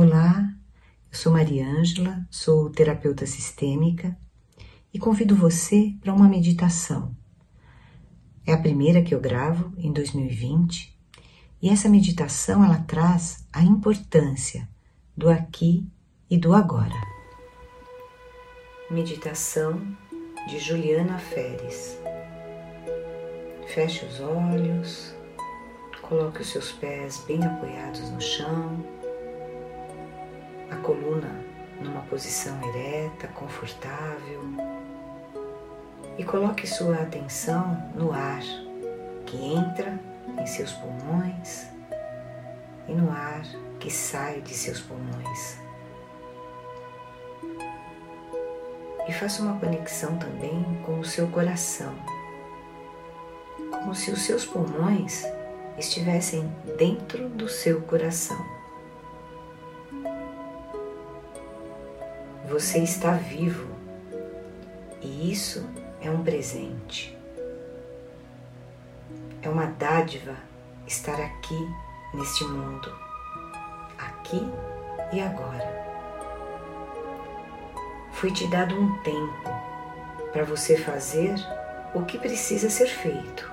Olá, 0.00 0.54
eu 1.10 1.18
sou 1.18 1.32
Mariângela, 1.32 2.24
sou 2.30 2.70
terapeuta 2.70 3.26
sistêmica 3.26 4.16
e 4.94 4.98
convido 5.00 5.34
você 5.34 5.92
para 6.00 6.14
uma 6.14 6.28
meditação. 6.28 7.16
É 8.46 8.52
a 8.52 8.62
primeira 8.62 9.02
que 9.02 9.12
eu 9.12 9.20
gravo 9.20 9.72
em 9.76 9.92
2020 9.92 10.96
e 11.60 11.68
essa 11.68 11.88
meditação 11.88 12.64
ela 12.64 12.78
traz 12.78 13.44
a 13.52 13.64
importância 13.64 14.68
do 15.16 15.28
aqui 15.28 15.84
e 16.30 16.38
do 16.38 16.54
agora. 16.54 16.94
Meditação 18.88 19.82
de 20.48 20.60
Juliana 20.60 21.18
Feres. 21.18 21.98
Feche 23.66 24.06
os 24.06 24.20
olhos, 24.20 25.12
coloque 26.02 26.42
os 26.42 26.46
seus 26.46 26.70
pés 26.70 27.24
bem 27.26 27.42
apoiados 27.42 28.08
no 28.12 28.20
chão 28.20 28.97
a 30.70 30.76
coluna 30.76 31.44
numa 31.80 32.02
posição 32.02 32.58
ereta, 32.68 33.28
confortável 33.28 34.42
e 36.16 36.24
coloque 36.24 36.66
sua 36.66 36.96
atenção 36.96 37.90
no 37.94 38.12
ar 38.12 38.42
que 39.24 39.36
entra 39.36 39.98
em 40.38 40.46
seus 40.46 40.72
pulmões 40.72 41.68
e 42.88 42.92
no 42.92 43.10
ar 43.10 43.42
que 43.78 43.90
sai 43.90 44.40
de 44.40 44.54
seus 44.54 44.80
pulmões. 44.80 45.58
E 49.06 49.12
faça 49.12 49.42
uma 49.42 49.58
conexão 49.58 50.18
também 50.18 50.62
com 50.84 50.98
o 50.98 51.04
seu 51.04 51.28
coração, 51.28 51.94
como 53.70 53.94
se 53.94 54.10
os 54.10 54.22
seus 54.22 54.44
pulmões 54.44 55.24
estivessem 55.78 56.52
dentro 56.76 57.28
do 57.28 57.48
seu 57.48 57.80
coração. 57.82 58.57
Você 62.48 62.78
está 62.78 63.10
vivo 63.10 63.68
e 65.02 65.30
isso 65.30 65.68
é 66.00 66.10
um 66.10 66.24
presente. 66.24 67.14
É 69.42 69.48
uma 69.50 69.66
dádiva 69.66 70.34
estar 70.86 71.20
aqui 71.20 71.58
neste 72.14 72.44
mundo, 72.44 72.90
aqui 73.98 74.40
e 75.12 75.20
agora. 75.20 75.68
Foi 78.12 78.32
te 78.32 78.46
dado 78.46 78.74
um 78.74 78.96
tempo 79.02 79.50
para 80.32 80.44
você 80.44 80.78
fazer 80.78 81.34
o 81.94 82.02
que 82.06 82.16
precisa 82.16 82.70
ser 82.70 82.86
feito. 82.86 83.52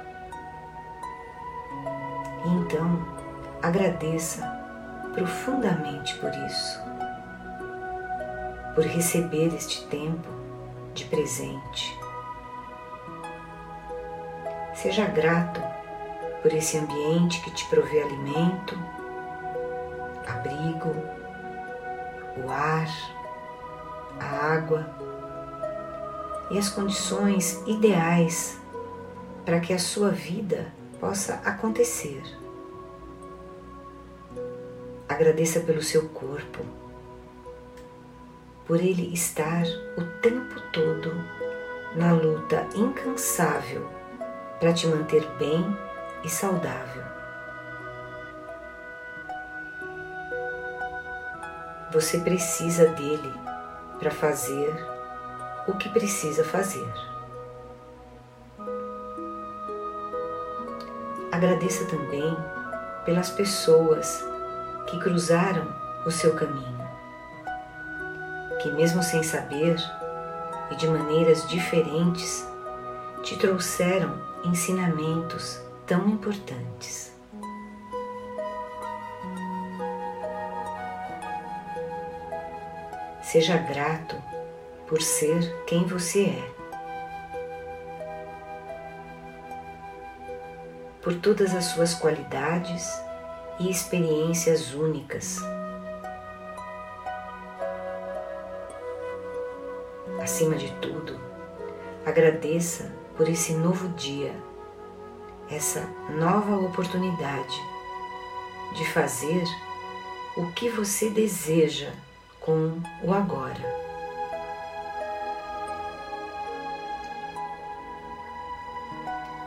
Então, 2.45 3.05
agradeça 3.61 4.41
profundamente 5.13 6.16
por 6.16 6.31
isso 6.33 6.84
por 8.75 8.83
receber 8.83 9.55
este 9.55 9.87
tempo 9.87 10.27
de 10.93 11.05
presente. 11.05 11.97
Seja 14.75 15.05
grato 15.05 15.61
por 16.41 16.53
esse 16.53 16.77
ambiente 16.77 17.41
que 17.41 17.51
te 17.51 17.65
provê 17.69 18.03
alimento, 18.03 18.77
abrigo, 20.27 20.93
o 22.43 22.49
ar, 22.51 22.89
a 24.19 24.53
água 24.53 24.85
e 26.51 26.59
as 26.59 26.69
condições 26.69 27.63
ideais 27.65 28.59
para 29.45 29.61
que 29.61 29.73
a 29.73 29.79
sua 29.79 30.09
vida 30.09 30.73
possa 30.99 31.35
acontecer. 31.45 32.21
Agradeça 35.07 35.61
pelo 35.61 35.81
seu 35.81 36.09
corpo 36.09 36.84
por 38.66 38.80
ele 38.81 39.13
estar 39.13 39.63
o 39.97 40.03
tempo 40.21 40.59
todo 40.71 41.13
na 41.95 42.13
luta 42.13 42.67
incansável 42.75 43.88
para 44.59 44.73
te 44.73 44.88
manter 44.88 45.25
bem 45.38 45.78
e 46.23 46.29
saudável. 46.29 47.03
Você 51.91 52.19
precisa 52.19 52.88
dele 52.88 53.34
para 54.00 54.12
fazer 54.12 54.73
o 55.68 55.73
que 55.73 55.88
precisa 55.89 56.44
fazer. 56.44 56.91
Agradeça 61.31 61.85
também 61.85 62.35
pelas 63.06 63.29
pessoas 63.29 64.25
que 64.88 65.00
cruzaram 65.00 65.68
o 66.06 66.12
seu 66.12 66.35
caminho 66.35 66.84
que, 68.65 68.71
mesmo 68.71 69.03
sem 69.03 69.21
saber 69.21 69.75
e 70.71 70.75
de 70.75 70.87
maneiras 70.87 71.47
diferentes, 71.47 72.43
te 73.21 73.37
trouxeram 73.37 74.19
ensinamentos 74.43 75.61
tão 75.85 76.09
importantes. 76.09 77.13
Seja 83.21 83.55
grato 83.57 84.15
por 84.87 84.99
ser 84.99 85.63
quem 85.67 85.85
você 85.85 86.23
é. 86.23 86.55
Por 91.03 91.13
todas 91.19 91.53
as 91.53 91.65
suas 91.65 91.93
qualidades 91.93 92.99
e 93.59 93.69
experiências 93.69 94.73
únicas 94.73 95.39
Acima 100.35 100.57
de 100.57 100.69
tudo, 100.81 101.18
agradeça 102.06 102.91
por 103.16 103.29
esse 103.29 103.53
novo 103.53 103.88
dia, 103.96 104.35
essa 105.50 105.88
nova 106.09 106.57
oportunidade 106.57 107.57
de 108.74 108.85
fazer 108.90 109.45
o 110.35 110.51
que 110.51 110.68
você 110.68 111.09
deseja 111.09 111.90
com 112.41 112.81
o 113.01 113.13
agora. 113.13 113.63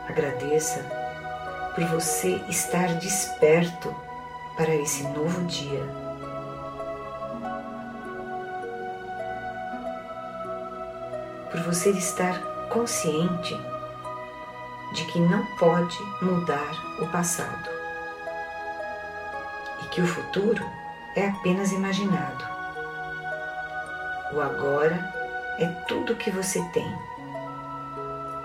Agradeça 0.07 0.83
por 1.75 1.83
você 1.83 2.41
estar 2.49 2.95
desperto 2.95 3.95
para 4.57 4.73
esse 4.73 5.03
novo 5.03 5.45
dia 5.45 6.08
por 11.49 11.61
você 11.61 11.91
estar 11.91 12.39
consciente 12.69 13.59
de 14.93 15.05
que 15.05 15.19
não 15.19 15.45
pode 15.57 15.97
mudar 16.21 16.71
o 16.99 17.07
passado 17.07 17.69
e 19.83 19.87
que 19.87 20.01
o 20.01 20.07
futuro 20.07 20.63
é 21.15 21.27
apenas 21.27 21.71
imaginado. 21.71 22.43
O 24.33 24.41
agora 24.41 25.13
é 25.57 25.67
tudo 25.87 26.13
o 26.13 26.15
que 26.15 26.29
você 26.29 26.61
tem, 26.71 26.87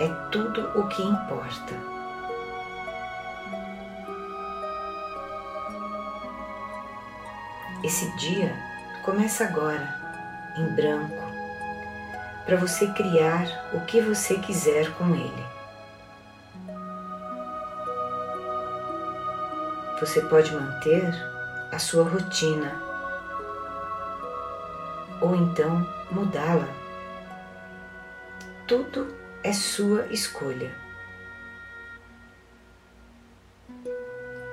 é 0.01 0.09
tudo 0.31 0.71
o 0.79 0.89
que 0.89 1.03
importa. 1.03 1.75
Esse 7.83 8.11
dia 8.17 8.57
começa 9.03 9.45
agora, 9.45 9.95
em 10.57 10.67
branco 10.75 11.24
para 12.45 12.57
você 12.57 12.87
criar 12.89 13.71
o 13.73 13.81
que 13.81 14.01
você 14.01 14.39
quiser 14.39 14.93
com 14.95 15.15
ele. 15.15 15.47
Você 20.01 20.21
pode 20.23 20.53
manter 20.53 21.15
a 21.73 21.79
sua 21.79 22.05
rotina 22.05 22.83
ou 25.21 25.35
então 25.35 25.87
mudá-la. 26.11 26.69
Tudo 28.67 29.15
é 29.43 29.53
sua 29.53 30.07
escolha. 30.11 30.75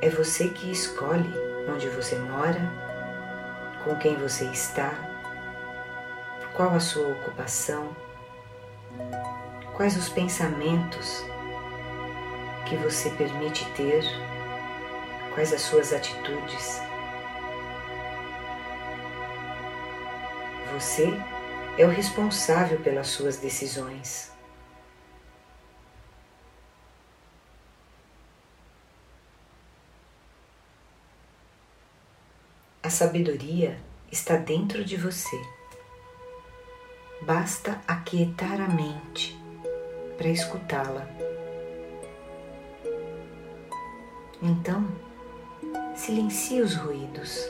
É 0.01 0.09
você 0.09 0.49
que 0.49 0.71
escolhe 0.71 1.29
onde 1.67 1.89
você 1.89 2.17
mora, 2.17 2.59
com 3.83 3.95
quem 3.97 4.15
você 4.15 4.45
está 4.45 5.10
qual 6.61 6.75
a 6.75 6.79
sua 6.79 7.07
ocupação? 7.07 7.89
Quais 9.75 9.97
os 9.97 10.09
pensamentos 10.09 11.25
que 12.69 12.75
você 12.75 13.09
permite 13.09 13.65
ter? 13.71 14.03
Quais 15.33 15.51
as 15.53 15.61
suas 15.61 15.91
atitudes? 15.91 16.79
Você 20.71 21.07
é 21.79 21.83
o 21.83 21.89
responsável 21.89 22.79
pelas 22.81 23.07
suas 23.07 23.37
decisões. 23.37 24.31
A 32.83 32.89
sabedoria 32.91 33.79
está 34.11 34.37
dentro 34.37 34.85
de 34.85 34.95
você. 34.95 35.60
Basta 37.21 37.79
aquietar 37.87 38.59
a 38.59 38.67
mente 38.67 39.39
para 40.17 40.27
escutá-la. 40.27 41.07
Então, 44.41 44.87
silencie 45.95 46.61
os 46.61 46.75
ruídos 46.75 47.47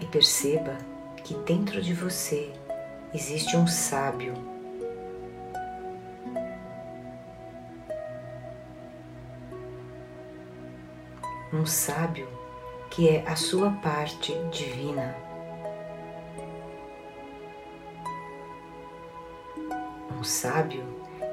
e 0.00 0.06
perceba 0.06 0.78
que 1.24 1.34
dentro 1.38 1.82
de 1.82 1.92
você 1.92 2.52
existe 3.12 3.56
um 3.56 3.66
sábio. 3.66 4.34
Um 11.52 11.66
sábio 11.66 12.45
que 12.96 13.10
é 13.10 13.22
a 13.28 13.36
sua 13.36 13.72
parte 13.72 14.32
divina. 14.50 15.14
Um 20.18 20.24
sábio 20.24 20.82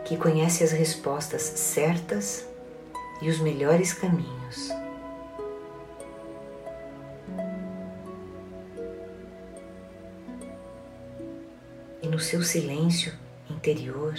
que 0.04 0.18
conhece 0.18 0.62
as 0.62 0.74
respostas 0.74 1.42
certas 1.42 2.46
e 3.22 3.30
os 3.30 3.40
melhores 3.40 3.94
caminhos. 3.94 4.72
E 12.02 12.08
no 12.10 12.20
seu 12.20 12.44
silêncio 12.44 13.14
interior, 13.50 14.16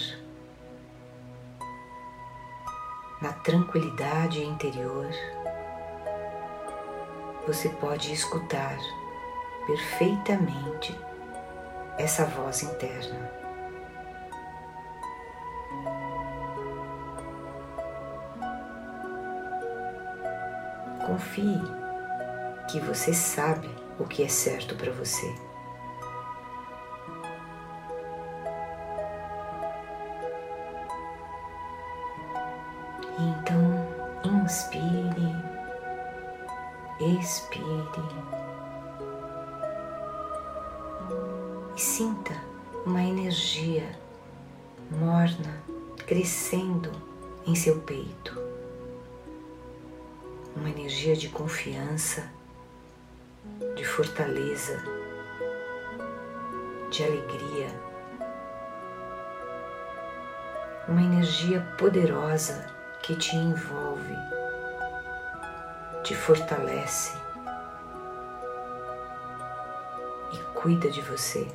na 3.21 3.33
tranquilidade 3.33 4.43
interior, 4.43 5.11
você 7.45 7.69
pode 7.69 8.11
escutar 8.11 8.77
perfeitamente 9.67 10.97
essa 11.97 12.25
voz 12.25 12.63
interna. 12.63 13.31
Confie 21.05 21.61
que 22.69 22.79
você 22.79 23.13
sabe 23.13 23.69
o 23.99 24.05
que 24.05 24.23
é 24.23 24.27
certo 24.27 24.75
para 24.75 24.91
você. 24.91 25.44
Sinta 41.95 42.33
uma 42.85 43.01
energia 43.01 43.89
morna 44.91 45.63
crescendo 46.05 46.91
em 47.47 47.55
seu 47.55 47.79
peito 47.79 48.37
uma 50.53 50.69
energia 50.69 51.15
de 51.15 51.29
confiança, 51.29 52.29
de 53.77 53.85
fortaleza, 53.85 54.83
de 56.91 57.01
alegria, 57.01 57.69
uma 60.89 61.01
energia 61.01 61.61
poderosa 61.77 62.75
que 63.03 63.15
te 63.15 63.37
envolve, 63.37 64.15
te 66.03 66.13
fortalece 66.13 67.17
e 70.33 70.37
cuida 70.59 70.91
de 70.91 70.99
você. 70.99 71.47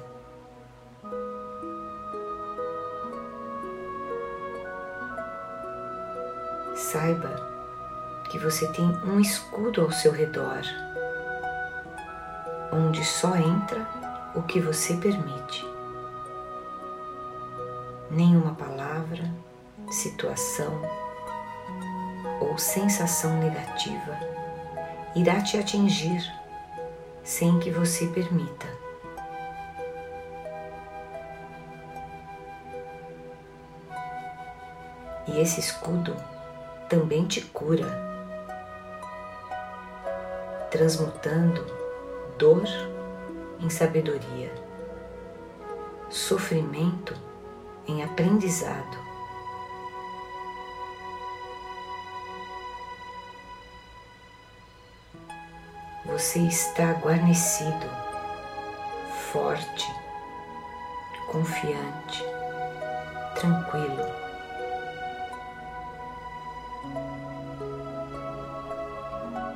Saiba 6.90 7.36
que 8.28 8.36
você 8.36 8.66
tem 8.72 8.84
um 9.04 9.20
escudo 9.20 9.82
ao 9.82 9.92
seu 9.92 10.10
redor, 10.10 10.60
onde 12.72 13.04
só 13.04 13.36
entra 13.36 13.86
o 14.34 14.42
que 14.42 14.60
você 14.60 14.96
permite. 14.96 15.64
Nenhuma 18.10 18.56
palavra, 18.56 19.22
situação 19.88 20.82
ou 22.40 22.58
sensação 22.58 23.34
negativa 23.34 24.18
irá 25.14 25.40
te 25.42 25.58
atingir 25.58 26.28
sem 27.22 27.60
que 27.60 27.70
você 27.70 28.08
permita. 28.08 28.66
E 35.28 35.38
esse 35.38 35.60
escudo 35.60 36.16
também 36.90 37.24
te 37.24 37.40
cura 37.40 37.86
transmutando 40.72 41.64
dor 42.36 42.64
em 43.60 43.70
sabedoria, 43.70 44.52
sofrimento 46.08 47.14
em 47.86 48.02
aprendizado. 48.02 48.98
Você 56.06 56.40
está 56.40 56.92
guarnecido, 56.94 57.88
forte, 59.32 59.86
confiante, 61.30 62.24
tranquilo. 63.36 64.19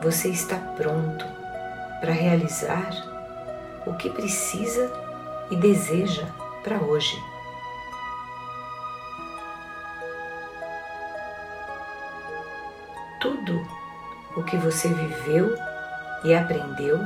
Você 0.04 0.28
está 0.28 0.58
pronto 0.76 1.24
para 1.98 2.12
realizar 2.12 2.90
o 3.86 3.94
que 3.94 4.10
precisa 4.10 4.92
e 5.50 5.56
deseja 5.56 6.26
para 6.62 6.76
hoje. 6.76 7.18
Tudo 13.18 13.66
o 14.36 14.42
que 14.42 14.58
você 14.58 14.88
viveu 14.88 15.56
e 16.22 16.34
aprendeu 16.34 16.98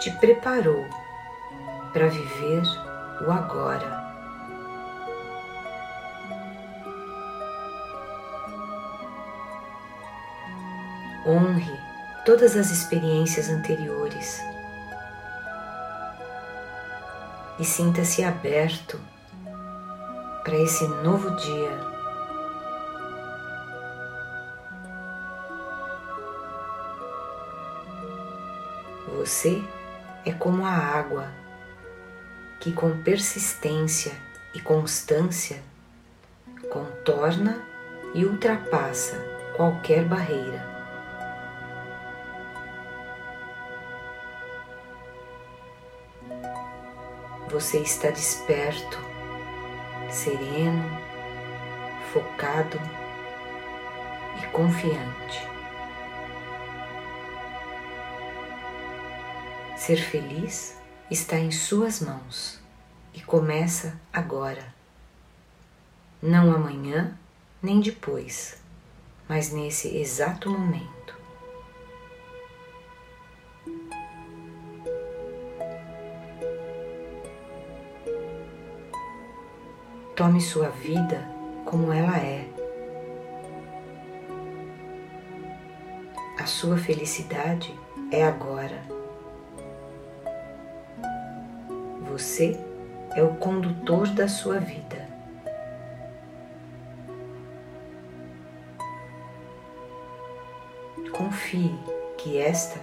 te 0.00 0.10
preparou 0.10 0.84
para 1.92 2.08
viver 2.08 2.62
o 3.24 3.30
agora. 3.30 4.02
Honre 11.24 11.81
todas 12.24 12.56
as 12.56 12.70
experiências 12.70 13.48
anteriores 13.48 14.40
e 17.58 17.64
sinta-se 17.64 18.22
aberto 18.22 19.00
para 20.44 20.56
esse 20.56 20.86
novo 20.86 21.30
dia. 21.36 21.92
Você 29.16 29.62
é 30.24 30.32
como 30.32 30.64
a 30.64 30.70
água 30.70 31.28
que, 32.60 32.72
com 32.72 33.02
persistência 33.02 34.12
e 34.54 34.60
constância, 34.60 35.60
contorna 36.70 37.60
e 38.14 38.24
ultrapassa 38.24 39.16
qualquer 39.56 40.04
barreira. 40.04 40.71
Você 47.52 47.80
está 47.80 48.08
desperto, 48.08 48.98
sereno, 50.10 50.98
focado 52.10 52.80
e 54.42 54.46
confiante. 54.46 55.46
Ser 59.76 59.98
feliz 59.98 60.78
está 61.10 61.36
em 61.38 61.50
suas 61.50 62.00
mãos 62.00 62.58
e 63.12 63.20
começa 63.20 64.00
agora. 64.10 64.74
Não 66.22 66.54
amanhã 66.54 67.18
nem 67.62 67.80
depois, 67.80 68.56
mas 69.28 69.52
nesse 69.52 69.94
exato 69.98 70.48
momento. 70.48 70.91
Tome 80.14 80.42
sua 80.42 80.68
vida 80.68 81.26
como 81.64 81.90
ela 81.90 82.18
é. 82.18 82.46
A 86.38 86.44
sua 86.44 86.76
felicidade 86.76 87.74
é 88.10 88.22
agora. 88.22 88.82
Você 92.10 92.60
é 93.16 93.22
o 93.22 93.36
condutor 93.36 94.06
da 94.08 94.28
sua 94.28 94.58
vida. 94.58 95.08
Confie 101.12 101.74
que 102.18 102.38
esta 102.38 102.78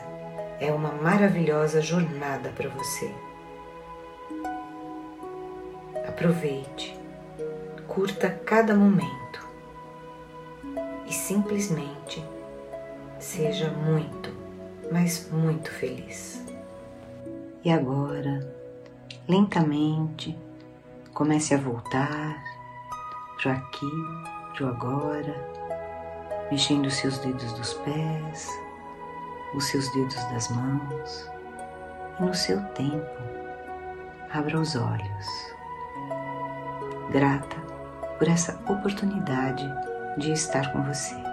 é 0.59 0.71
uma 0.71 0.91
maravilhosa 0.93 1.79
jornada 1.79 2.49
para 2.49 2.69
você. 2.69 3.13
Aproveite, 6.07 6.88
curta 7.99 8.29
cada 8.45 8.73
momento 8.73 9.45
e 11.05 11.11
simplesmente 11.11 12.25
seja 13.19 13.69
muito, 13.71 14.33
mas 14.89 15.29
muito 15.29 15.69
feliz. 15.69 16.41
E 17.61 17.69
agora, 17.69 18.55
lentamente, 19.27 20.33
comece 21.13 21.53
a 21.53 21.57
voltar 21.57 22.41
para 23.43 23.51
aqui, 23.51 23.91
para 24.55 24.69
agora, 24.69 25.35
mexendo 26.49 26.85
os 26.85 26.93
seus 26.93 27.17
dedos 27.17 27.51
dos 27.51 27.73
pés, 27.73 28.47
os 29.53 29.65
seus 29.65 29.91
dedos 29.91 30.23
das 30.31 30.47
mãos 30.47 31.29
e 32.17 32.23
no 32.23 32.33
seu 32.33 32.63
tempo, 32.75 33.21
abra 34.31 34.57
os 34.57 34.77
olhos. 34.77 35.27
Grata 37.11 37.68
por 38.19 38.27
essa 38.27 38.59
oportunidade 38.67 39.65
de 40.17 40.33
estar 40.33 40.71
com 40.73 40.83
você. 40.83 41.28